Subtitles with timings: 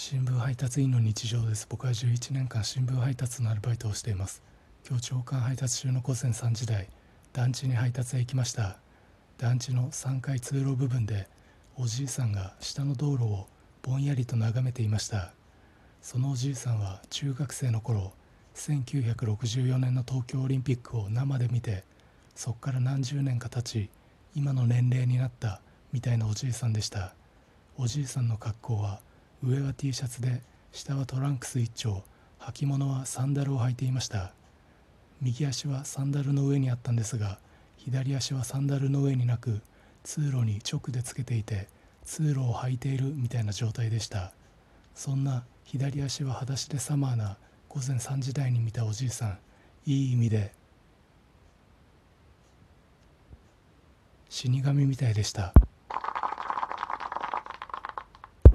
[0.00, 1.66] 新聞配達員の日常です。
[1.68, 4.44] 僕は11年間新聞配達のアルバイトをしています。
[4.88, 6.86] 今日朝刊配達中の午前3時台
[7.32, 8.76] 団地に配達へ行きました。
[9.38, 11.26] 団地の3階通路部分で
[11.76, 13.48] おじいさんが下の道路を
[13.82, 15.32] ぼんやりと眺めていました。
[16.00, 18.12] そのおじいさんは中学生の頃
[18.54, 21.82] 1964年の東京オリンピックを生で見て
[22.36, 23.90] そこから何十年か経ち
[24.36, 25.60] 今の年齢になった
[25.92, 27.14] みたいなおじいさんでした。
[27.76, 29.00] おじいさんの格好は
[29.42, 32.02] 上は T シャツで下はトランクス一丁
[32.40, 34.32] 履物はサンダルを履いていました。
[35.20, 37.38] 右足はサンダルの上にあったんですが
[37.76, 39.60] 左足はサンダルの上になく
[40.04, 41.68] 通路に直でつけていて
[42.04, 44.32] 通路を履いているみたいな状態でした。
[44.94, 47.36] そんな左足は裸足でサマーな
[47.68, 49.38] 午前3時台に見たおじいさん。
[49.86, 50.52] いい意味で
[54.28, 55.54] 死神みたいでした。